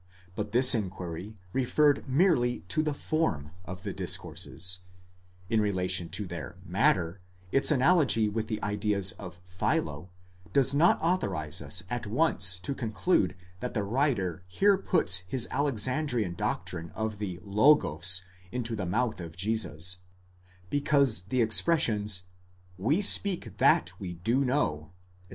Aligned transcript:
'* 0.19 0.35
But 0.35 0.51
this 0.51 0.73
inquiry 0.73 1.37
referred 1.53 2.09
merely 2.09 2.61
to 2.69 2.81
the 2.81 2.91
form 2.95 3.51
of 3.65 3.83
the 3.83 3.93
discourses; 3.93 4.79
in 5.47 5.61
relation 5.61 6.09
to 6.09 6.25
their 6.25 6.57
matter, 6.65 7.21
its 7.51 7.69
analogy 7.69 8.27
with 8.27 8.47
the 8.47 8.59
ideas 8.63 9.11
of 9.19 9.37
Philo, 9.43 10.09
does 10.53 10.73
not 10.73 10.99
authorize 11.03 11.61
us 11.61 11.83
at 11.87 12.07
once 12.07 12.59
to 12.61 12.73
conclude 12.73 13.35
that 13.59 13.75
the 13.75 13.83
writer 13.83 14.43
here 14.47 14.75
puts 14.79 15.17
his 15.27 15.47
Alexandrian 15.51 16.33
doctrine 16.33 16.89
of 16.95 17.19
the 17.19 17.39
Logos 17.43 18.23
into 18.51 18.75
the 18.75 18.87
mouth 18.87 19.21
of 19.21 19.37
Jesus; 19.37 19.97
15 20.61 20.63
because 20.71 21.21
the 21.25 21.43
expressions, 21.43 22.23
We 22.75 23.01
speak 23.03 23.57
that 23.59 23.93
we 23.99 24.13
do 24.15 24.43
know, 24.43 24.93
etc. 24.93 24.93